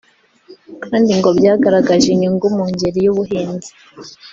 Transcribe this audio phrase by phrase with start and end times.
[0.85, 3.71] kandi ngo byagaragaje inyungu mu ngeri y’ubuhinzi